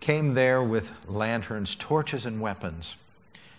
[0.00, 2.96] came there with lanterns, torches, and weapons.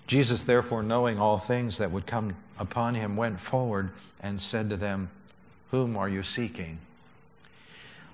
[0.08, 4.78] Jesus, therefore, knowing all things that would come upon him, went forward and said to
[4.78, 5.10] them,
[5.70, 6.80] Whom are you seeking?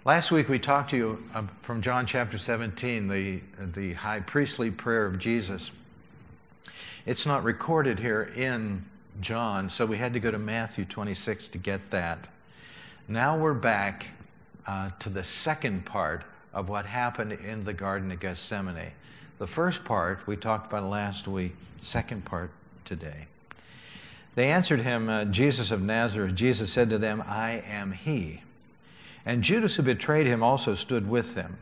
[0.05, 3.41] Last week we talked to you uh, from John chapter 17, the,
[3.73, 5.71] the high priestly prayer of Jesus.
[7.05, 8.86] It's not recorded here in
[9.21, 12.28] John, so we had to go to Matthew 26 to get that.
[13.07, 14.07] Now we're back
[14.66, 16.23] uh, to the second part
[16.54, 18.91] of what happened in the Garden of Gethsemane.
[19.40, 22.49] The first part we talked about last week, second part
[22.85, 23.27] today.
[24.35, 26.36] They answered him, uh, Jesus of Nazareth.
[26.36, 28.41] Jesus said to them, I am he.
[29.25, 31.58] And Judas, who betrayed him, also stood with them.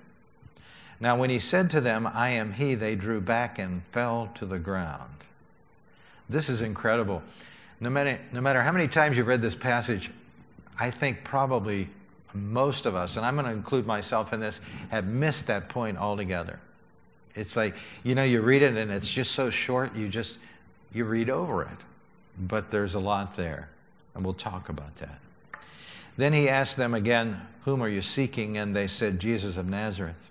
[1.00, 4.46] Now, when he said to them, I am he, they drew back and fell to
[4.46, 5.12] the ground.
[6.30, 7.22] This is incredible.
[7.80, 10.12] No matter, no matter how many times you've read this passage,
[10.80, 11.90] I think probably
[12.36, 15.98] most of us, and I'm going to include myself in this, have missed that point
[15.98, 16.60] altogether.
[17.36, 20.38] It's like, you know, you read it and it's just so short, you just,
[20.94, 21.86] you read over it.
[22.38, 23.70] But there's a lot there,
[24.14, 25.20] and we'll talk about that.
[26.18, 28.58] Then he asked them again, Whom are you seeking?
[28.58, 30.30] And they said, Jesus of Nazareth.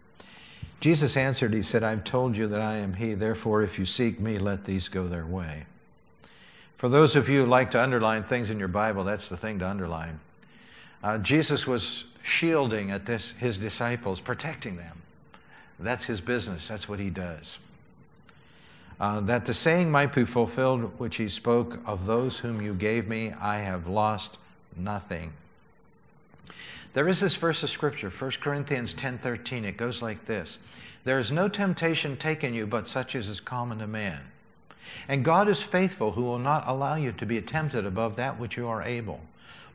[0.81, 3.15] Jesus answered, He said, I've told you that I am He.
[3.15, 5.65] Therefore, if you seek me, let these go their way.
[6.77, 9.59] For those of you who like to underline things in your Bible, that's the thing
[9.61, 10.21] to underline.
[11.05, 15.03] Uh, Jesus was shielding at this his disciples, protecting them.
[15.79, 16.67] That's his business.
[16.67, 17.59] That's what he does.
[18.99, 23.07] Uh, that the saying might be fulfilled which he spoke of those whom you gave
[23.07, 24.39] me, I have lost
[24.79, 25.35] nothing.
[26.95, 29.67] There is this verse of scripture, 1 Corinthians 10:13.
[29.67, 30.57] It goes like this:
[31.05, 34.23] There is no temptation taken you but such as is common to man.
[35.07, 38.57] And God is faithful, who will not allow you to be tempted above that which
[38.57, 39.21] you are able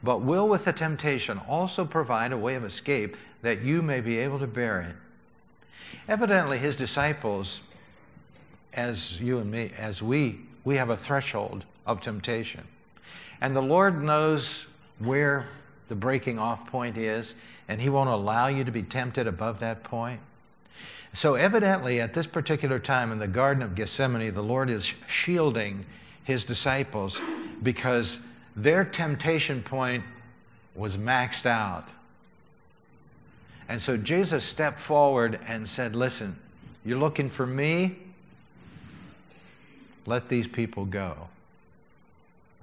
[0.03, 4.17] but will with the temptation also provide a way of escape that you may be
[4.17, 4.95] able to bear it.
[6.07, 7.61] Evidently, his disciples,
[8.73, 12.63] as you and me, as we, we have a threshold of temptation.
[13.41, 14.67] And the Lord knows
[14.99, 15.47] where
[15.87, 17.35] the breaking off point is,
[17.67, 20.19] and he won't allow you to be tempted above that point.
[21.13, 25.85] So, evidently, at this particular time in the Garden of Gethsemane, the Lord is shielding
[26.23, 27.19] his disciples
[27.63, 28.19] because
[28.55, 30.03] their temptation point
[30.75, 31.87] was maxed out.
[33.67, 36.35] And so Jesus stepped forward and said, Listen,
[36.83, 37.97] you're looking for me?
[40.05, 41.27] Let these people go.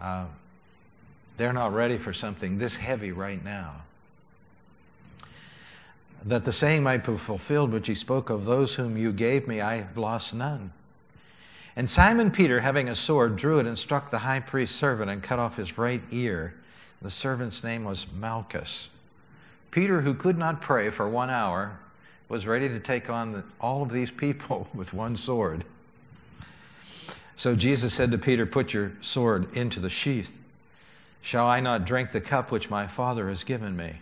[0.00, 0.26] Uh,
[1.36, 3.82] they're not ready for something this heavy right now.
[6.24, 9.60] That the saying might be fulfilled which he spoke of, those whom you gave me,
[9.60, 10.72] I have lost none.
[11.76, 15.22] And Simon Peter, having a sword, drew it and struck the high priest's servant and
[15.22, 16.54] cut off his right ear.
[17.02, 18.88] The servant's name was Malchus.
[19.70, 21.78] Peter, who could not pray for one hour,
[22.30, 25.64] was ready to take on all of these people with one sword.
[27.36, 30.40] So Jesus said to Peter, Put your sword into the sheath.
[31.20, 33.96] Shall I not drink the cup which my Father has given me?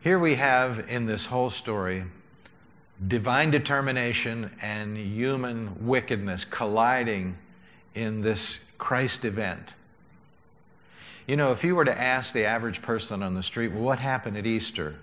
[0.00, 2.04] Here we have in this whole story
[3.08, 7.36] divine determination and human wickedness colliding
[7.94, 9.74] in this Christ event.
[11.26, 13.98] You know, if you were to ask the average person on the street, well, what
[13.98, 14.96] happened at Easter?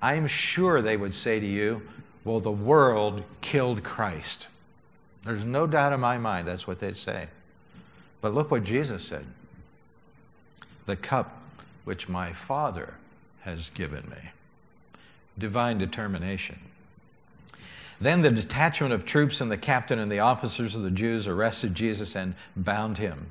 [0.00, 1.82] I'm sure they would say to you,
[2.24, 4.48] well, the world killed Christ.
[5.24, 7.28] There's no doubt in my mind that's what they'd say.
[8.20, 9.26] But look what Jesus said
[10.84, 11.40] the cup
[11.84, 12.94] which my Father
[13.42, 14.30] has given me.
[15.38, 16.58] Divine determination.
[18.00, 21.74] Then the detachment of troops and the captain and the officers of the Jews arrested
[21.74, 23.28] Jesus and bound him.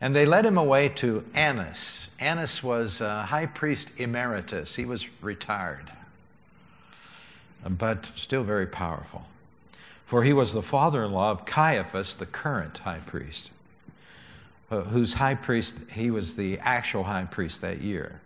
[0.00, 2.08] And they led him away to Annas.
[2.18, 5.92] Annas was a high priest emeritus, he was retired,
[7.68, 9.26] but still very powerful.
[10.06, 13.50] For he was the father in law of Caiaphas, the current high priest,
[14.70, 18.20] uh, whose high priest, he was the actual high priest that year.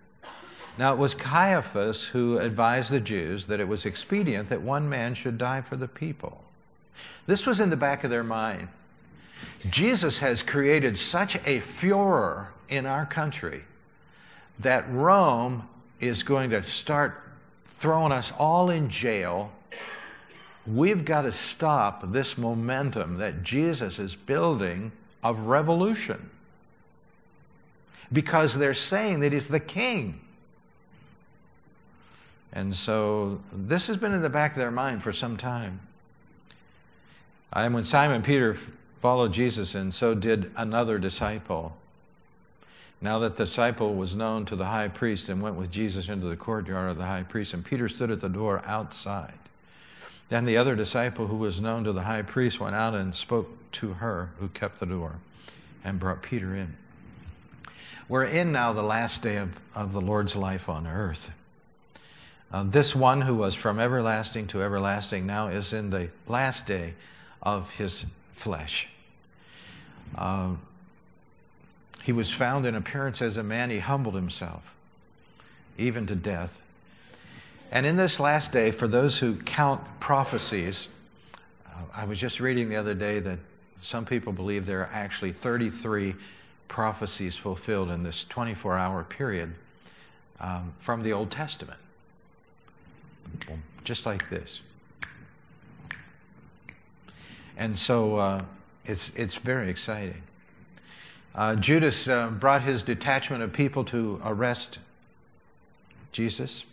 [0.78, 5.14] Now, it was Caiaphas who advised the Jews that it was expedient that one man
[5.14, 6.44] should die for the people.
[7.26, 8.68] This was in the back of their mind.
[9.70, 13.62] Jesus has created such a furor in our country
[14.58, 15.68] that Rome
[16.00, 17.22] is going to start
[17.64, 19.52] throwing us all in jail.
[20.66, 24.92] We've got to stop this momentum that Jesus is building
[25.22, 26.30] of revolution
[28.12, 30.20] because they're saying that he's the king.
[32.52, 35.80] And so this has been in the back of their mind for some time.
[37.52, 38.56] And when Simon Peter
[39.00, 41.76] followed Jesus, and so did another disciple.
[43.00, 46.26] Now that the disciple was known to the high priest and went with Jesus into
[46.26, 49.38] the courtyard of the high priest, and Peter stood at the door outside.
[50.28, 53.48] Then the other disciple who was known to the high priest went out and spoke
[53.72, 55.16] to her who kept the door
[55.84, 56.76] and brought Peter in.
[58.08, 61.30] We're in now the last day of, of the Lord's life on earth.
[62.52, 66.94] Uh, this one who was from everlasting to everlasting now is in the last day
[67.42, 68.88] of his flesh.
[70.16, 70.54] Uh,
[72.04, 74.74] he was found in appearance as a man, he humbled himself,
[75.76, 76.62] even to death.
[77.72, 80.86] And in this last day, for those who count prophecies,
[81.66, 83.40] uh, I was just reading the other day that
[83.80, 86.14] some people believe there are actually 33
[86.68, 89.54] prophecies fulfilled in this 24 hour period
[90.40, 91.78] um, from the Old Testament.
[93.84, 94.60] Just like this.
[97.56, 98.42] And so uh,
[98.84, 100.22] it's, it's very exciting.
[101.34, 104.78] Uh, Judas uh, brought his detachment of people to arrest
[106.12, 106.64] Jesus.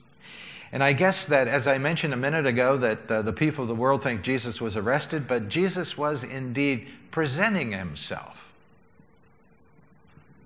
[0.72, 3.68] And I guess that, as I mentioned a minute ago, that uh, the people of
[3.68, 8.54] the world think Jesus was arrested, but Jesus was indeed presenting himself.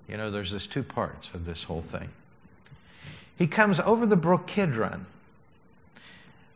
[0.08, 2.08] You know, there's this two parts of this whole thing.
[3.36, 5.06] He comes over the brook Kidron.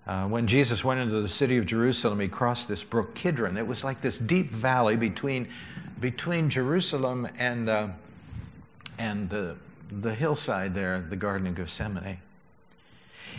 [0.06, 3.56] Uh, when Jesus went into the city of Jerusalem, he crossed this brook Kidron.
[3.56, 5.48] It was like this deep valley between,
[6.00, 7.88] between Jerusalem and, uh,
[8.98, 9.56] and the,
[10.00, 12.18] the hillside there, the Garden of Gethsemane.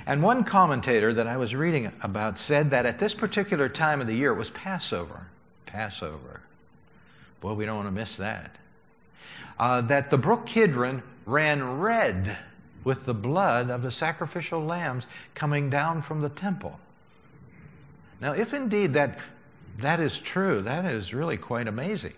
[0.05, 4.07] And one commentator that I was reading about said that at this particular time of
[4.07, 5.27] the year, it was Passover.
[5.65, 6.41] Passover.
[7.41, 8.55] Boy, we don't want to miss that.
[9.59, 12.37] Uh, that the brook Kidron ran red
[12.83, 16.79] with the blood of the sacrificial lambs coming down from the temple.
[18.21, 19.19] Now, if indeed that,
[19.79, 22.13] that is true, that is really quite amazing.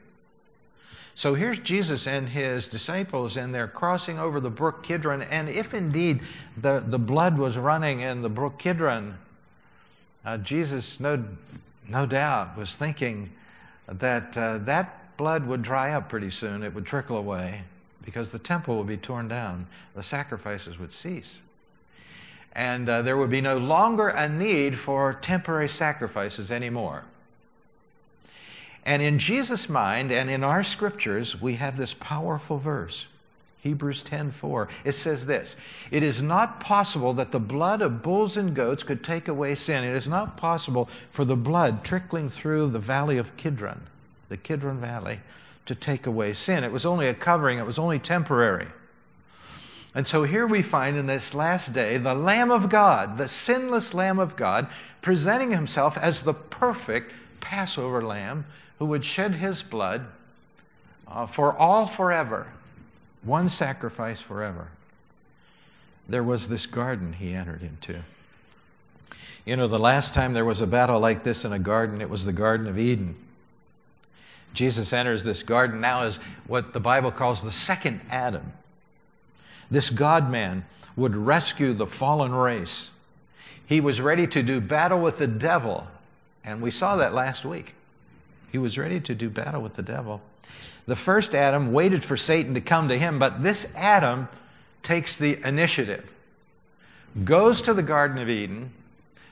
[1.16, 5.22] So here's Jesus and his disciples, and they're crossing over the brook Kidron.
[5.22, 6.22] And if indeed
[6.58, 9.18] the, the blood was running in the brook Kidron,
[10.26, 11.24] uh, Jesus, no,
[11.88, 13.32] no doubt, was thinking
[13.88, 17.64] that uh, that blood would dry up pretty soon, it would trickle away
[18.06, 21.42] because the temple would be torn down, the sacrifices would cease.
[22.54, 27.04] And uh, there would be no longer a need for temporary sacrifices anymore.
[28.86, 33.08] And in Jesus' mind and in our scriptures, we have this powerful verse.
[33.66, 34.68] Hebrews 10:4.
[34.84, 35.56] It says this,
[35.90, 39.84] "It is not possible that the blood of bulls and goats could take away sin.
[39.84, 43.88] It is not possible for the blood trickling through the valley of Kidron,
[44.30, 45.22] the Kidron valley,
[45.66, 46.64] to take away sin.
[46.64, 48.68] It was only a covering, it was only temporary.
[49.96, 53.94] And so here we find in this last day the Lamb of God, the sinless
[53.94, 54.68] Lamb of God,
[55.02, 58.46] presenting himself as the perfect Passover lamb
[58.80, 60.06] who would shed his blood
[61.08, 62.48] uh, for all forever,
[63.22, 64.68] one sacrifice forever.
[66.10, 68.02] There was this garden he entered into.
[69.46, 72.10] You know, the last time there was a battle like this in a garden, it
[72.10, 73.16] was the Garden of Eden.
[74.56, 76.18] Jesus enters this garden now as
[76.48, 78.54] what the Bible calls the second Adam.
[79.70, 80.66] This God man
[80.96, 82.92] would rescue the fallen race.
[83.68, 85.88] He was ready to do battle with the devil,
[86.44, 87.74] and we saw that last week.
[88.52, 90.22] He was ready to do battle with the devil.
[90.86, 94.30] The first Adam waited for Satan to come to him, but this Adam
[94.84, 96.10] takes the initiative,
[97.24, 98.72] goes to the Garden of Eden,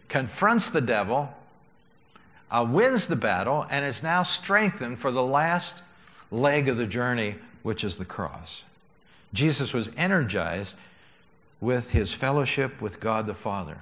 [0.09, 1.33] confronts the devil,
[2.53, 5.81] uh, wins the battle and is now strengthened for the last
[6.31, 8.63] leg of the journey, which is the cross.
[9.33, 10.77] Jesus was energized
[11.59, 13.77] with his fellowship with God the Father.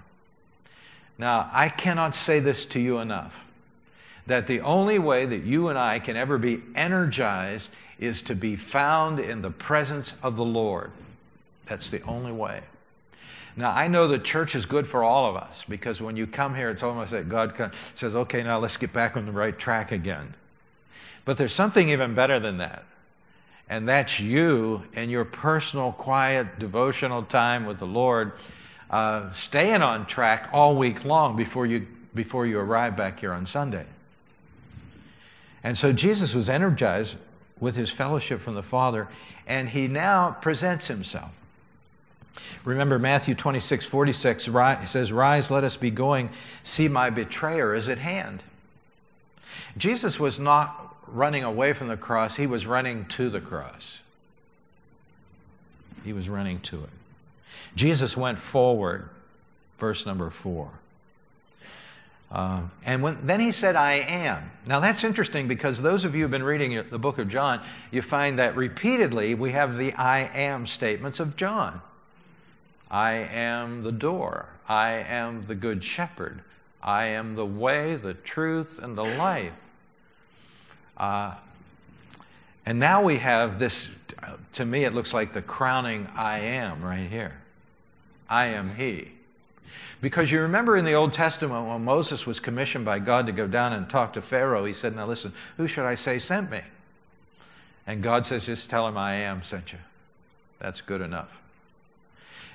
[1.18, 3.46] Now, I cannot say this to you enough
[4.28, 8.56] that the only way that you and I can ever be energized is to be
[8.56, 10.92] found in the presence of the Lord.
[11.66, 12.62] That's the only way.
[13.56, 16.56] Now, I know that church is good for all of us because when you come
[16.56, 19.92] here, it's almost like God says, okay, now let's get back on the right track
[19.92, 20.34] again.
[21.26, 22.86] But there's something even better than that.
[23.70, 28.34] And that's you and your personal, quiet, devotional time with the Lord,
[28.90, 33.46] uh, staying on track all week long before you, before you arrive back here on
[33.46, 33.86] Sunday.
[35.64, 37.16] And so Jesus was energized
[37.60, 39.08] with his fellowship from the Father,
[39.48, 41.32] and he now presents himself.
[42.64, 44.50] Remember Matthew 26, 46
[44.86, 46.30] says, Rise, let us be going.
[46.64, 48.44] See, my betrayer is at hand.
[49.78, 54.02] Jesus was not running away from the cross, he was running to the cross.
[56.04, 56.90] He was running to it.
[57.76, 59.10] Jesus went forward,
[59.78, 60.70] verse number four.
[62.32, 64.52] Uh, and when, then he said, I am.
[64.66, 67.62] Now that's interesting because those of you who've been reading the book of John,
[67.92, 71.82] you find that repeatedly we have the I am statements of John.
[72.92, 74.50] I am the door.
[74.68, 76.42] I am the good shepherd.
[76.84, 79.54] I am the way, the truth, and the life.
[80.98, 81.36] Uh,
[82.66, 83.88] and now we have this,
[84.54, 87.40] to me, it looks like the crowning I am right here.
[88.30, 89.12] I am He.
[90.02, 93.48] Because you remember in the Old Testament when Moses was commissioned by God to go
[93.48, 96.62] down and talk to Pharaoh, he said, Now listen, who should I say sent me?
[97.88, 99.80] And God says, Just tell him I am sent you.
[100.60, 101.42] That's good enough.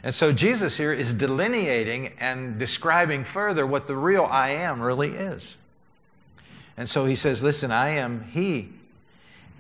[0.02, 5.10] And so Jesus here is delineating and describing further what the real I am really
[5.10, 5.56] is.
[6.76, 8.68] And so he says, Listen, I am He.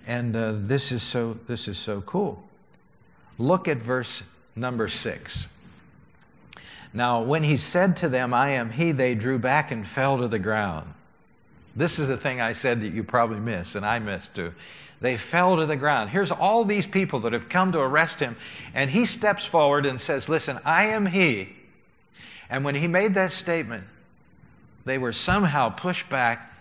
[0.06, 2.42] And uh, this, is so, this is so cool.
[3.38, 4.22] Look at verse
[4.54, 5.46] number six.
[6.92, 10.28] Now, when he said to them, I am he, they drew back and fell to
[10.28, 10.94] the ground.
[11.76, 14.54] This is the thing I said that you probably missed, and I missed too.
[15.00, 16.08] They fell to the ground.
[16.08, 18.36] Here's all these people that have come to arrest him,
[18.74, 21.50] and he steps forward and says, Listen, I am he.
[22.48, 23.84] And when he made that statement,
[24.86, 26.52] they were somehow pushed back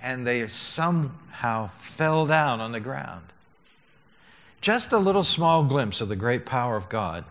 [0.00, 3.24] and they somehow fell down on the ground.
[4.60, 7.24] Just a little small glimpse of the great power of God.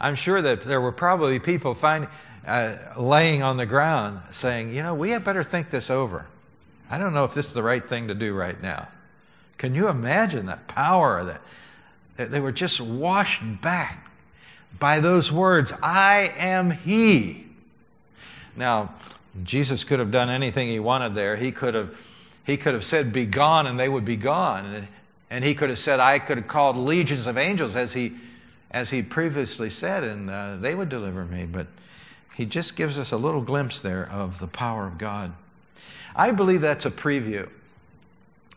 [0.00, 2.08] I'm sure that there were probably people find,
[2.46, 6.26] uh, laying on the ground saying, you know, we had better think this over.
[6.88, 8.88] I don't know if this is the right thing to do right now.
[9.58, 11.24] Can you imagine that power
[12.16, 14.06] that they were just washed back
[14.78, 17.46] by those words, I am He.
[18.56, 18.94] Now,
[19.44, 21.36] Jesus could have done anything he wanted there.
[21.36, 22.00] He could have,
[22.44, 24.88] he could have said, Be gone, and they would be gone.
[25.30, 28.12] And, he could have said, I could have called legions of angels, as he
[28.70, 31.46] as he previously said, and uh, they would deliver me.
[31.46, 31.66] But
[32.36, 35.32] he just gives us a little glimpse there of the power of God.
[36.14, 37.48] I believe that's a preview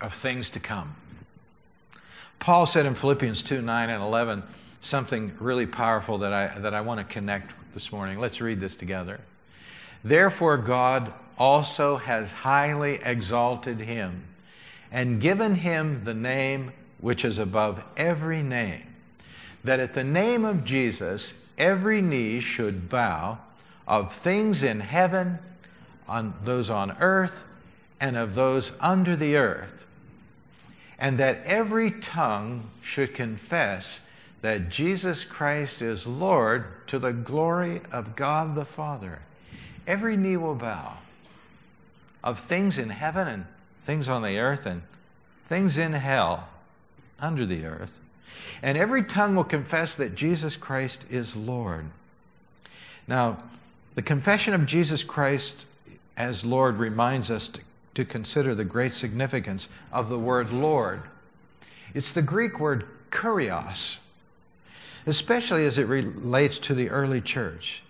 [0.01, 0.95] of things to come.
[2.39, 4.43] Paul said in Philippians 2 9 and 11
[4.81, 8.19] something really powerful that I, that I want to connect this morning.
[8.19, 9.21] Let's read this together.
[10.03, 14.25] Therefore, God also has highly exalted him
[14.91, 18.83] and given him the name which is above every name
[19.63, 23.38] that at the name of Jesus, every knee should bow
[23.89, 25.39] of things in heaven,
[26.08, 27.43] on those on earth,
[28.00, 29.86] and of those under the earth,
[30.98, 34.00] and that every tongue should confess
[34.41, 39.19] that Jesus Christ is Lord to the glory of God the Father.
[39.86, 40.93] Every knee will bow
[42.24, 43.46] of things in heaven and
[43.81, 44.84] things on the earth and
[45.48, 46.48] things in hell
[47.19, 48.00] under the earth
[48.62, 51.86] and every tongue will confess that Jesus Christ is Lord.
[53.08, 53.38] Now,
[53.96, 55.65] the confession of Jesus Christ
[56.17, 57.62] as Lord reminds us to,
[57.96, 61.01] to consider the great significance of the word Lord.
[61.93, 64.00] It's the Greek word kurios,
[65.05, 67.84] especially as it relates to the early church.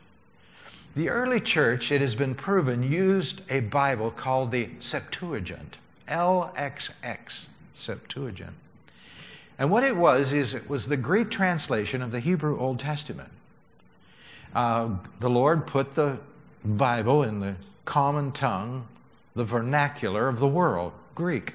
[0.96, 5.78] The early church, it has been proven, used a Bible called the Septuagint,
[6.08, 8.56] LXX, Septuagint.
[9.58, 13.30] And what it was is it was the Greek translation of the Hebrew Old Testament.
[14.54, 14.90] Uh,
[15.20, 16.18] the Lord put the
[16.66, 18.88] Bible in the common tongue,
[19.36, 21.54] the vernacular of the world, Greek.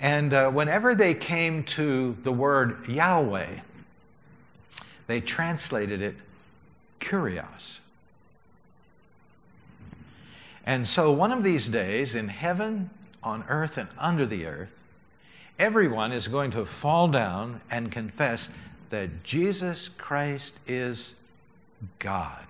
[0.00, 3.60] And uh, whenever they came to the word Yahweh,
[5.06, 6.16] they translated it
[7.00, 7.80] kurios.
[10.64, 12.90] And so one of these days, in heaven,
[13.22, 14.78] on earth, and under the earth,
[15.58, 18.50] everyone is going to fall down and confess
[18.90, 21.14] that Jesus Christ is
[21.98, 22.46] God,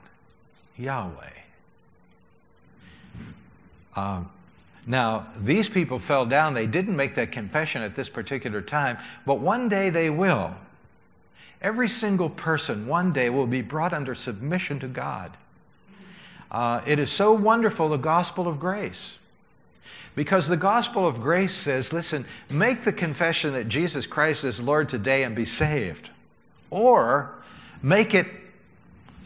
[0.76, 1.30] Yahweh.
[3.96, 4.30] Um,
[4.86, 6.54] now, these people fell down.
[6.54, 10.54] They didn't make that confession at this particular time, but one day they will.
[11.60, 15.32] Every single person one day will be brought under submission to God.
[16.50, 19.18] Uh, it is so wonderful, the gospel of grace.
[20.14, 24.88] Because the gospel of grace says, listen, make the confession that Jesus Christ is Lord
[24.88, 26.10] today and be saved.
[26.70, 27.34] Or
[27.82, 28.26] make it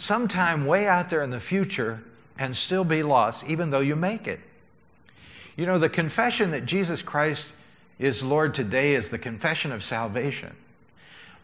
[0.01, 2.03] sometime way out there in the future
[2.39, 4.41] and still be lost, even though you make it.
[5.57, 7.53] You know, the confession that Jesus Christ
[7.99, 10.57] is Lord today is the confession of salvation.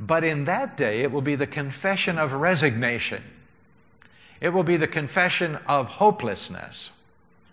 [0.01, 3.23] But in that day, it will be the confession of resignation.
[4.41, 6.91] It will be the confession of hopelessness.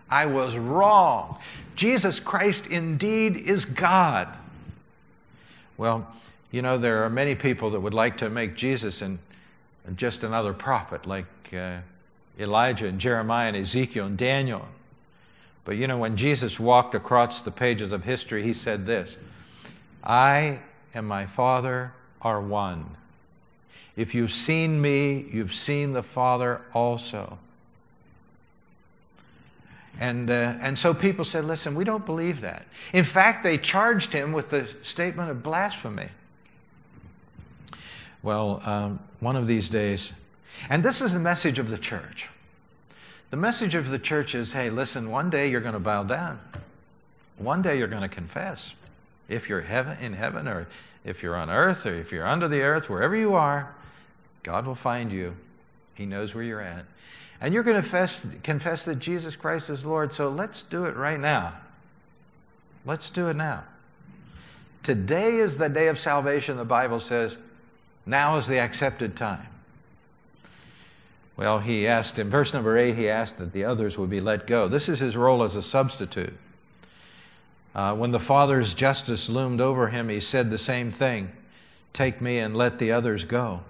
[0.10, 1.38] I was wrong.
[1.76, 4.30] Jesus Christ indeed is God.
[5.76, 6.08] Well,
[6.52, 9.02] you know, there are many people that would like to make Jesus
[9.86, 11.78] and just another prophet like uh,
[12.40, 14.68] Elijah and Jeremiah and Ezekiel and Daniel.
[15.66, 19.18] But you know, when Jesus walked across the pages of history, he said this
[20.04, 20.60] I
[20.94, 22.86] and my Father are one.
[23.96, 27.38] If you've seen me, you've seen the Father also.
[30.00, 32.66] And, uh, and so people said, listen, we don't believe that.
[32.94, 36.10] In fact, they charged him with the statement of blasphemy.
[38.24, 40.14] Well, um, one of these days,
[40.70, 42.30] and this is the message of the church.
[43.32, 46.40] The message of the church is hey, listen, one day you're going to bow down.
[47.38, 48.74] One day you're going to confess.
[49.28, 50.68] If you're heaven, in heaven, or
[51.04, 53.76] if you're on earth, or if you're under the earth, wherever you are,
[54.44, 55.36] God will find you.
[55.96, 56.86] He knows where you're at.
[57.42, 60.14] And you're going to confess, confess that Jesus Christ is Lord.
[60.14, 61.54] So let's do it right now.
[62.86, 63.64] Let's do it now.
[64.82, 67.38] Today is the day of salvation, the Bible says.
[68.06, 69.48] Now is the accepted time.
[71.36, 74.46] Well, he asked in verse number eight, he asked that the others would be let
[74.46, 74.68] go.
[74.68, 76.34] This is his role as a substitute.
[77.74, 81.32] Uh, when the Father's justice loomed over him, he said the same thing
[81.92, 83.62] Take me and let the others go.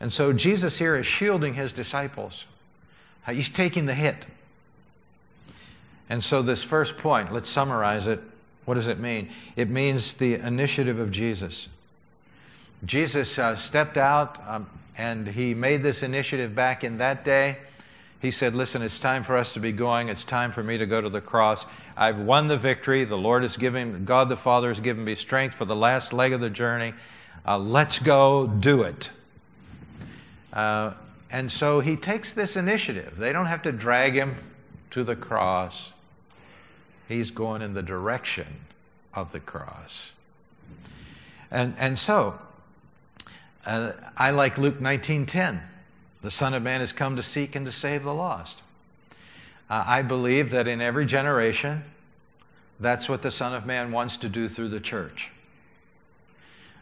[0.00, 2.44] And so Jesus here is shielding his disciples.
[3.26, 4.26] Uh, he's taking the hit.
[6.10, 8.20] And so, this first point, let's summarize it.
[8.66, 9.30] What does it mean?
[9.56, 11.68] It means the initiative of Jesus.
[12.84, 17.56] Jesus uh, stepped out um, and he made this initiative back in that day.
[18.20, 20.08] He said, Listen, it's time for us to be going.
[20.08, 21.66] It's time for me to go to the cross.
[21.96, 23.04] I've won the victory.
[23.04, 26.32] The Lord has given, God the Father has given me strength for the last leg
[26.32, 26.94] of the journey.
[27.46, 29.10] Uh, let's go do it.
[30.52, 30.92] Uh,
[31.30, 33.18] and so he takes this initiative.
[33.18, 34.36] They don't have to drag him
[34.94, 35.90] to the cross,
[37.08, 38.46] he's going in the direction
[39.12, 40.12] of the cross.
[41.50, 42.38] And, and so,
[43.66, 45.60] uh, I like Luke 19:10.
[46.22, 48.62] The Son of Man has come to seek and to save the lost.
[49.68, 51.84] Uh, I believe that in every generation,
[52.80, 55.30] that's what the Son of Man wants to do through the church.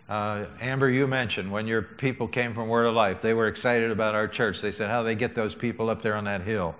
[0.09, 3.91] Uh, Amber, you mentioned when your people came from Word of Life, they were excited
[3.91, 4.61] about our church.
[4.61, 6.75] They said, How they get those people up there on that hill?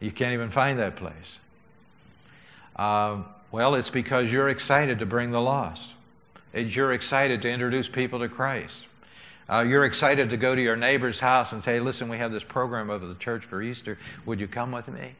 [0.00, 1.38] You can't even find that place.
[2.76, 5.94] Uh, well, it's because you're excited to bring the lost.
[6.52, 8.86] It's you're excited to introduce people to Christ.
[9.48, 12.44] Uh, you're excited to go to your neighbor's house and say, listen, we have this
[12.44, 13.98] program over the church for Easter.
[14.24, 15.14] Would you come with me?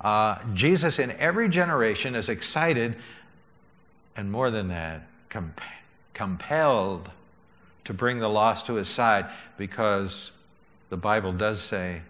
[0.00, 2.96] Uh, Jesus, in every generation, is excited,
[4.16, 5.60] and more than that, comp-
[6.14, 7.10] compelled
[7.84, 10.30] to bring the lost to his side because
[10.88, 12.02] the Bible does say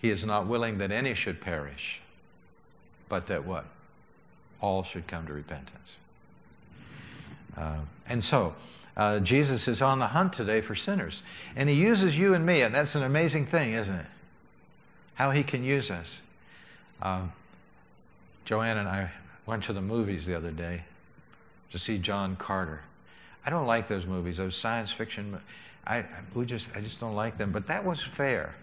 [0.00, 2.00] he is not willing that any should perish,
[3.08, 3.66] but that what?
[4.60, 5.96] All should come to repentance.
[7.56, 8.54] Uh, and so,
[8.96, 11.22] uh, Jesus is on the hunt today for sinners.
[11.56, 14.06] And he uses you and me, and that's an amazing thing, isn't it?
[15.14, 16.20] How he can use us.
[17.00, 17.22] Uh,
[18.44, 19.10] Joanne and I
[19.46, 20.82] went to the movies the other day
[21.70, 22.82] to see John Carter.
[23.44, 25.38] I don't like those movies, those science fiction.
[25.86, 26.04] I,
[26.44, 27.52] just, I just don't like them.
[27.52, 28.54] But that was fair.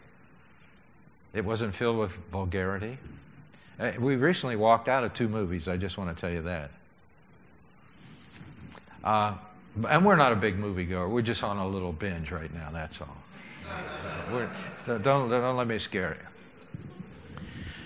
[1.33, 2.97] It wasn't filled with vulgarity.
[3.79, 5.67] Uh, we recently walked out of two movies.
[5.67, 6.71] I just want to tell you that.
[9.07, 9.33] Uh,
[9.87, 11.09] and we're not a big moviegoer.
[11.09, 13.15] We're just on a little binge right now, that's all.
[14.29, 14.49] We're,
[14.85, 16.17] don't, don't let me scare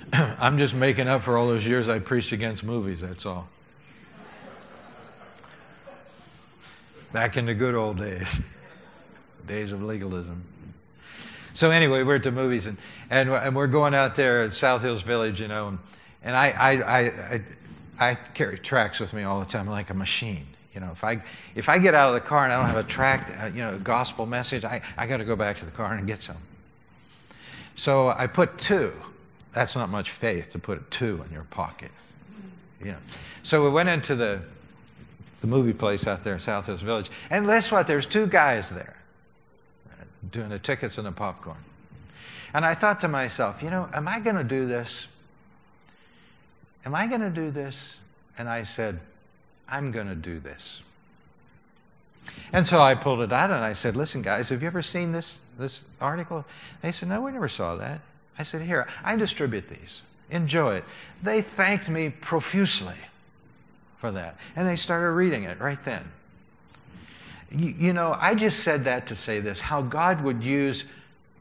[0.10, 0.20] you.
[0.40, 3.48] I'm just making up for all those years I preached against movies, that's all.
[7.14, 8.42] Back in the good old days,
[9.48, 10.44] days of legalism.
[11.54, 12.80] So anyway, we're at the movies, and,
[13.12, 15.80] and, and we're going out there at South Hills Village, you know, and,
[16.24, 17.42] and I, I, I, I,
[18.00, 20.48] I carry tracks with me all the time like a machine.
[20.74, 21.22] You know, if I
[21.56, 23.60] if I get out of the car and I don't have a tract, uh, you
[23.60, 26.38] know, gospel message, I, I got to go back to the car and get some.
[27.76, 28.94] So I put two.
[29.54, 31.92] That's not much faith to put two in your pocket.
[32.80, 32.96] Know.
[33.44, 34.42] So we went into the
[35.42, 37.88] the movie place out there in South Hills Village, and guess what?
[37.88, 38.96] There's two guys there
[39.92, 41.58] uh, doing the tickets and the popcorn.
[42.54, 45.08] And I thought to myself, you know, am I going to do this?
[46.86, 47.98] Am I going to do this?
[48.38, 49.00] And I said,
[49.72, 50.82] I'm going to do this.
[52.54, 55.12] And so I pulled it out and I said, Listen, guys, have you ever seen
[55.12, 56.46] this, this article?
[56.82, 58.02] They said, No, we never saw that.
[58.38, 60.04] I said, Here, I distribute these.
[60.30, 60.84] Enjoy it.
[61.24, 62.96] They thanked me profusely
[63.98, 64.38] for that.
[64.56, 66.04] And they started reading it right then.
[67.52, 70.86] You, you know, I just said that to say this how God would use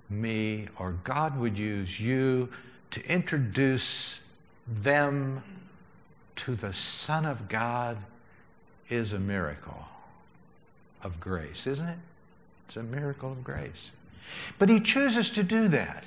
[0.09, 2.49] me or God would use you
[2.91, 4.21] to introduce
[4.67, 5.43] them
[6.37, 7.97] to the Son of God
[8.91, 9.87] is a miracle
[11.03, 11.99] of grace, isn't it?
[12.67, 13.91] It's a miracle of grace.
[14.59, 16.05] But he chooses to do that.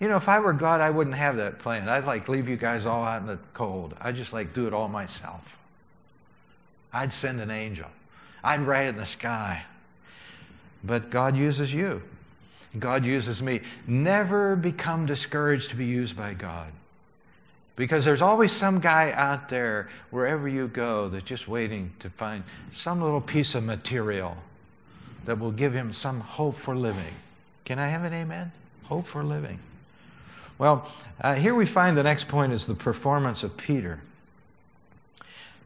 [0.00, 1.88] You know, if I were God, I wouldn't have that plan.
[1.88, 3.94] I'd like leave you guys all out in the cold.
[4.00, 5.58] I'd just like do it all myself.
[6.92, 7.88] I'd send an angel.
[8.44, 9.64] I'd write it in the sky.
[10.84, 12.02] But God uses you.
[12.78, 13.62] God uses me.
[13.86, 16.72] Never become discouraged to be used by God.
[17.76, 22.42] Because there's always some guy out there, wherever you go, that's just waiting to find
[22.72, 24.36] some little piece of material
[25.26, 27.14] that will give him some hope for living.
[27.66, 28.50] Can I have an amen?
[28.84, 29.58] Hope for living.
[30.56, 34.00] Well, uh, here we find the next point is the performance of Peter.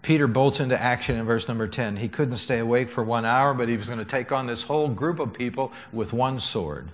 [0.03, 1.97] Peter bolts into action in verse number 10.
[1.97, 4.63] He couldn't stay awake for one hour, but he was going to take on this
[4.63, 6.89] whole group of people with one sword.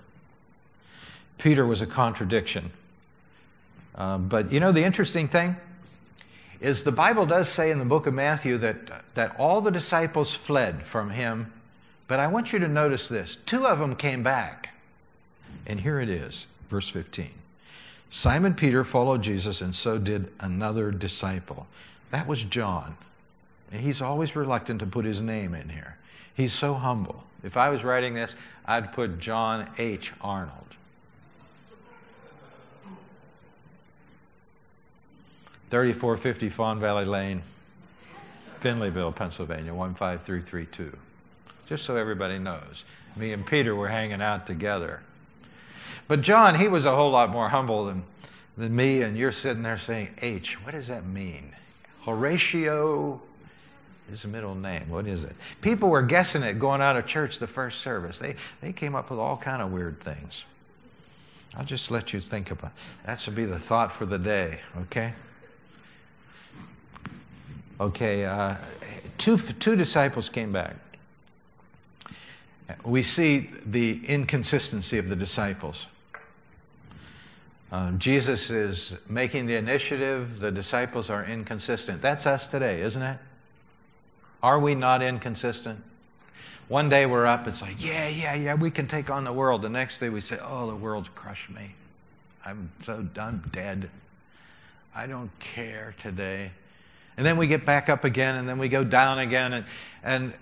[1.37, 2.69] Peter was a contradiction.
[3.97, 5.55] Uh, but you know, the interesting thing
[6.59, 10.33] is the Bible does say in the book of Matthew that, that all the disciples
[10.33, 11.51] fled from him.
[12.07, 14.73] But I want you to notice this two of them came back.
[15.65, 17.29] And here it is, verse 15.
[18.09, 21.67] Simon Peter followed Jesus, and so did another disciple.
[22.11, 22.95] That was John.
[23.71, 25.97] He's always reluctant to put his name in here.
[26.33, 27.23] He's so humble.
[27.43, 30.13] If I was writing this, I'd put John H.
[30.21, 30.76] Arnold.
[35.69, 37.41] Thirty-four fifty Fawn Valley Lane,
[38.61, 40.95] Finleyville, Pennsylvania, one five three three two.
[41.67, 42.85] Just so everybody knows,
[43.17, 45.01] me and Peter were hanging out together.
[46.07, 48.03] But John, he was a whole lot more humble than,
[48.57, 51.51] than me, and you're sitting there saying, H, what does that mean?
[52.05, 53.21] Horatio
[54.09, 54.87] is a middle name.
[54.87, 55.35] What is it?
[55.59, 58.17] People were guessing it going out of church the first service.
[58.17, 60.45] They, they came up with all kind of weird things.
[61.57, 63.05] I'll just let you think about it.
[63.05, 65.11] That should be the thought for the day, okay?
[67.79, 68.55] Okay, uh,
[69.17, 70.75] two, two disciples came back.
[72.83, 75.87] We see the inconsistency of the disciples.
[77.71, 82.01] Um, Jesus is making the initiative, the disciples are inconsistent.
[82.01, 83.19] That's us today, isn't it?
[84.41, 85.83] Are we not inconsistent?
[86.69, 89.61] One day we're up, it's like, yeah, yeah, yeah, we can take on the world.
[89.61, 91.75] The next day we say, oh, the world's crushed me.
[92.45, 93.89] I'm so done, dead.
[94.95, 96.51] I don't care today.
[97.17, 99.53] And then we get back up again, and then we go down again.
[99.53, 99.65] And,
[100.03, 100.33] and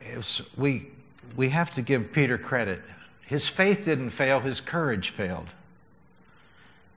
[0.57, 0.87] we,
[1.35, 2.81] we have to give Peter credit.
[3.25, 5.47] His faith didn't fail, his courage failed.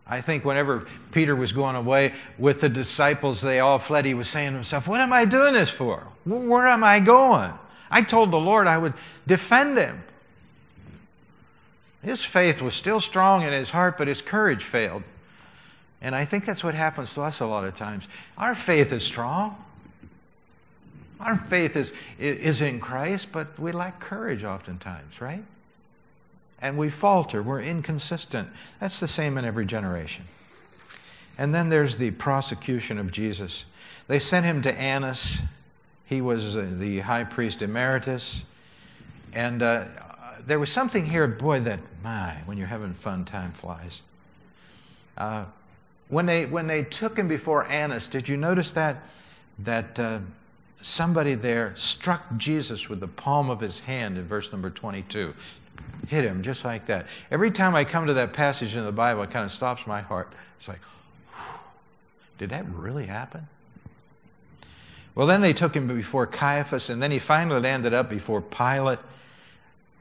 [0.06, 4.06] I think whenever Peter was going away with the disciples, they all fled.
[4.06, 6.06] He was saying to himself, What am I doing this for?
[6.24, 7.52] Where am I going?
[7.90, 8.94] I told the Lord I would
[9.26, 10.02] defend him.
[12.02, 15.02] His faith was still strong in his heart, but his courage failed.
[16.00, 18.08] And I think that's what happens to us a lot of times.
[18.38, 19.62] Our faith is strong.
[21.20, 25.42] Our faith is, is in Christ, but we lack courage oftentimes, right?
[26.60, 28.48] and we falter, we're inconsistent.
[28.80, 30.24] That's the same in every generation.
[31.38, 33.64] And then there's the prosecution of Jesus.
[34.08, 35.40] They sent him to Annas.
[36.06, 38.44] He was uh, the high priest emeritus.
[39.32, 39.84] And uh,
[40.46, 44.02] there was something here, boy, that, my, when you're having fun, time flies.
[45.16, 45.44] Uh,
[46.08, 49.04] when, they, when they took him before Annas, did you notice that?
[49.60, 50.18] That uh,
[50.80, 55.34] somebody there struck Jesus with the palm of his hand in verse number 22
[56.08, 57.06] hit him just like that.
[57.30, 60.00] Every time I come to that passage in the Bible, it kind of stops my
[60.00, 60.32] heart.
[60.58, 60.80] It's like,
[62.38, 63.46] did that really happen?
[65.14, 69.00] Well, then they took him before Caiaphas, and then he finally landed up before Pilate.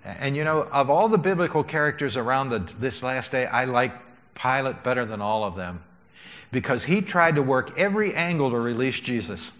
[0.05, 3.93] And you know, of all the biblical characters around the, this last day, I like
[4.35, 5.83] Pilate better than all of them
[6.51, 9.51] because he tried to work every angle to release Jesus.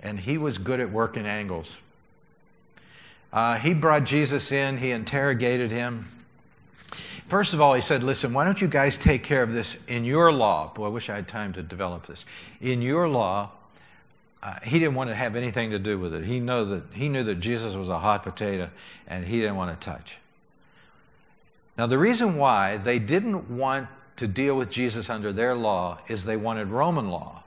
[0.00, 1.76] And he was good at working angles.
[3.32, 6.06] Uh, he brought Jesus in, he interrogated him.
[7.26, 10.04] First of all, he said, Listen, why don't you guys take care of this in
[10.04, 10.72] your law?
[10.74, 12.24] Boy, I wish I had time to develop this.
[12.60, 13.50] In your law,
[14.42, 16.24] uh, he didn't want to have anything to do with it.
[16.24, 18.70] He, know that, he knew that Jesus was a hot potato
[19.06, 20.18] and he didn't want to touch.
[21.76, 26.24] Now, the reason why they didn't want to deal with Jesus under their law is
[26.24, 27.44] they wanted Roman law.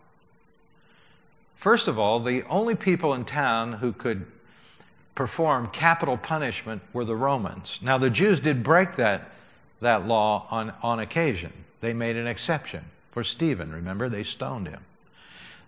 [1.63, 4.25] First of all, the only people in town who could
[5.15, 7.79] perform capital punishment were the Romans.
[7.81, 9.31] Now, the Jews did break that,
[9.79, 11.53] that law on, on occasion.
[11.79, 13.71] They made an exception for Stephen.
[13.71, 14.81] Remember, they stoned him.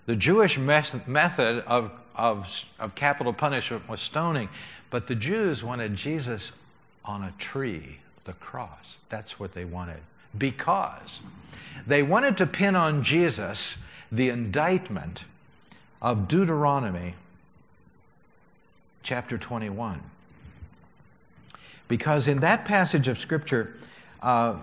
[0.06, 4.50] The Jewish method of, of, of capital punishment was stoning,
[4.90, 6.52] but the Jews wanted Jesus
[7.06, 8.98] on a tree, the cross.
[9.08, 10.02] That's what they wanted.
[10.38, 11.22] Because
[11.88, 13.78] they wanted to pin on Jesus
[14.12, 15.24] the indictment
[16.06, 17.16] of Deuteronomy
[19.02, 20.00] chapter 21.
[21.88, 23.76] Because in that passage of Scripture,
[24.22, 24.56] uh,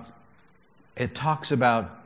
[0.96, 1.98] it talks about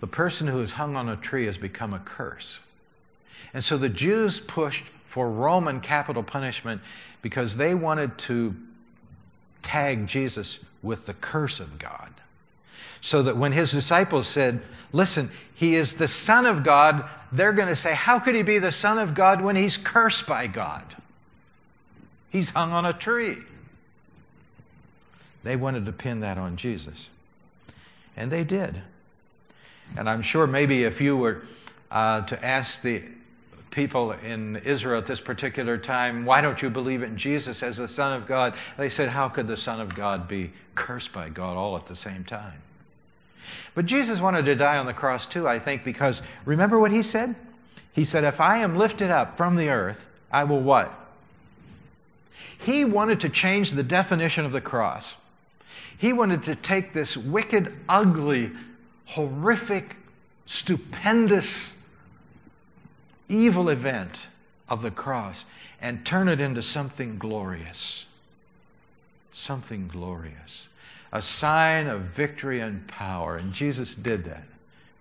[0.00, 2.60] the person who is hung on a tree has become a curse.
[3.52, 6.80] And so the Jews pushed for Roman capital punishment
[7.20, 8.56] because they wanted to
[9.60, 12.08] tag Jesus with the curse of God.
[13.00, 14.60] So that when his disciples said,
[14.92, 18.58] Listen, he is the Son of God, they're going to say, How could he be
[18.58, 20.96] the Son of God when he's cursed by God?
[22.30, 23.38] He's hung on a tree.
[25.42, 27.10] They wanted to pin that on Jesus.
[28.16, 28.80] And they did.
[29.96, 31.42] And I'm sure maybe if you were
[31.90, 33.02] uh, to ask the
[33.70, 37.88] people in Israel at this particular time, why don't you believe in Jesus as the
[37.88, 38.54] Son of God?
[38.76, 41.96] They said, how could the Son of God be cursed by God all at the
[41.96, 42.60] same time?
[43.74, 47.02] But Jesus wanted to die on the cross too, I think, because remember what he
[47.02, 47.34] said?
[47.92, 50.92] He said, If I am lifted up from the earth, I will what?
[52.58, 55.14] He wanted to change the definition of the cross.
[55.98, 58.50] He wanted to take this wicked, ugly,
[59.06, 59.96] horrific,
[60.46, 61.76] stupendous,
[63.28, 64.26] evil event
[64.68, 65.44] of the cross
[65.80, 68.06] and turn it into something glorious.
[69.32, 70.68] Something glorious.
[71.12, 73.36] A sign of victory and power.
[73.36, 74.44] And Jesus did that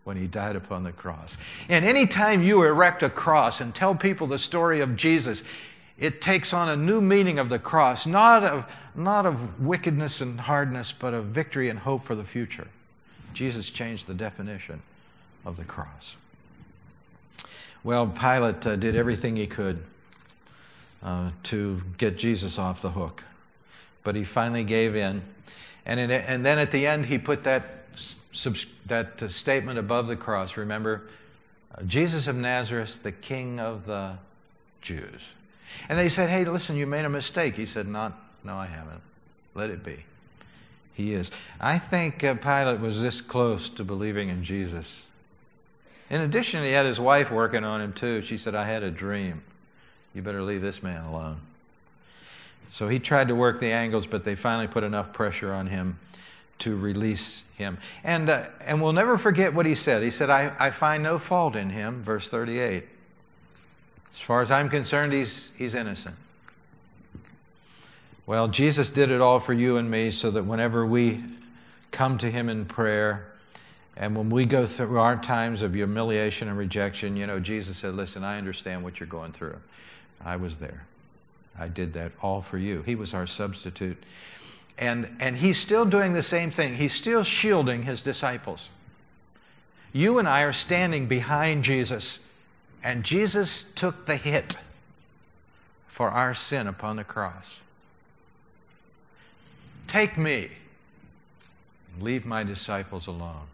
[0.04, 1.38] when he died upon the cross.
[1.69, 5.43] And anytime you erect a cross and tell people the story of Jesus,
[5.97, 10.39] it takes on a new meaning of the cross, not of, not of wickedness and
[10.39, 12.67] hardness, but of victory and hope for the future.
[13.34, 14.82] Jesus changed the definition
[15.45, 16.15] of the cross.
[17.84, 19.82] Well, Pilate uh, did everything he could
[21.04, 23.24] uh, to get Jesus off the hook,
[24.04, 25.21] but he finally gave in.
[25.86, 27.86] And, in, and then at the end, he put that,
[28.88, 30.58] that uh, statement above the cross.
[30.58, 31.04] Remember,
[31.76, 34.17] uh, Jesus of Nazareth, the King of the
[34.82, 35.34] Jews.
[35.89, 37.56] And they said, Hey, listen, you made a mistake.
[37.56, 39.02] He said, Not, No, I haven't.
[39.56, 40.06] Let it be.
[40.94, 41.32] He is.
[41.60, 45.08] I think uh, Pilate was this close to believing in Jesus
[46.12, 48.22] in addition, he had his wife working on him too.
[48.22, 49.41] She said, I had a dream.
[50.13, 51.39] You better leave this man alone.
[52.72, 56.00] So he tried to work the angles, but they finally put enough pressure on him
[56.60, 57.78] to release him.
[58.04, 60.02] And, uh, and we'll never forget what he said.
[60.02, 62.86] He said, I, I find no fault in him, verse 38.
[64.14, 66.16] As far as I'm concerned, he's, he's innocent.
[68.26, 71.22] Well, Jesus did it all for you and me so that whenever we
[71.92, 73.34] come to him in prayer,
[73.98, 77.96] and when we go through our times of humiliation and rejection, you know, Jesus said,
[77.96, 79.58] Listen, I understand what you're going through.
[80.24, 80.86] I was there.
[81.58, 82.82] I did that all for you.
[82.84, 83.98] He was our substitute.
[84.78, 86.76] And, and he's still doing the same thing.
[86.76, 88.70] He's still shielding his disciples.
[89.94, 92.20] You and I are standing behind Jesus,
[92.84, 94.58] and Jesus took the hit
[95.88, 97.62] for our sin upon the cross.
[99.88, 100.50] Take me,
[102.00, 103.48] leave my disciples alone.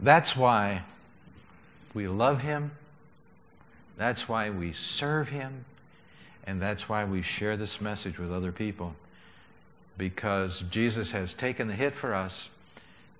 [0.00, 0.82] That's why
[1.94, 2.72] we love Him.
[3.96, 5.64] That's why we serve Him.
[6.46, 8.94] And that's why we share this message with other people.
[9.96, 12.50] Because Jesus has taken the hit for us,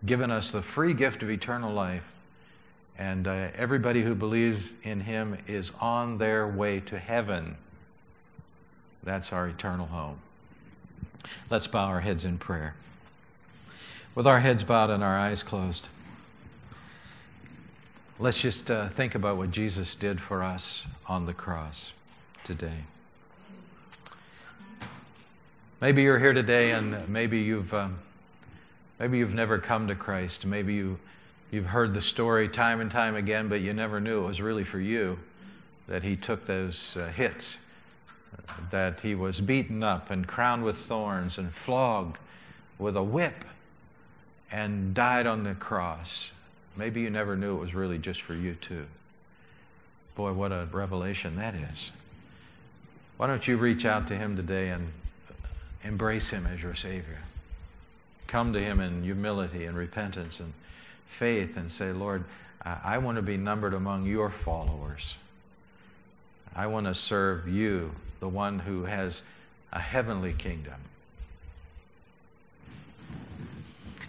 [0.05, 2.13] given us the free gift of eternal life.
[2.99, 7.57] And uh, everybody who believes in Him is on their way to heaven.
[9.03, 10.19] That's our eternal home.
[11.51, 12.75] Let's bow our heads in prayer.
[14.15, 15.89] With our heads bowed and our eyes closed.
[18.19, 21.93] Let's just uh, think about what Jesus did for us on the cross
[22.45, 22.85] today.
[25.85, 27.99] Maybe you're here today and maybe you've, um,
[28.99, 30.47] maybe you've never come to Christ.
[30.47, 30.99] Maybe you,
[31.51, 34.65] you've heard the story time and time again, but you never knew it was really
[34.65, 35.19] for you
[35.87, 37.59] that He took those uh, hits,
[38.71, 42.17] that He was beaten up and crowned with thorns and flogged
[42.79, 43.45] with a whip
[44.51, 46.31] and died on the cross
[46.77, 48.87] Maybe you never knew it was really just for you, too.
[50.15, 51.93] Boy, what a revelation that is.
[53.19, 54.91] Why don't you reach out to Him today and
[55.85, 57.19] embrace Him as your Savior?
[58.27, 60.53] Come to Him in humility and repentance and
[61.07, 62.25] faith and say, Lord,
[62.65, 65.17] I want to be numbered among your followers.
[66.57, 69.23] I want to serve you, the one who has
[69.73, 70.75] a heavenly kingdom.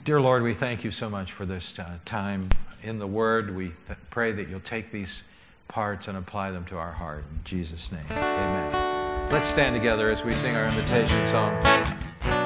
[0.06, 2.50] Dear Lord, we thank you so much for this uh, time
[2.84, 3.56] in the Word.
[3.56, 3.72] We
[4.12, 5.24] pray that you'll take these
[5.68, 7.26] parts and apply them to our heart.
[7.32, 8.85] In Jesus' name, amen.
[9.32, 12.45] Let's stand together as we sing our invitation song.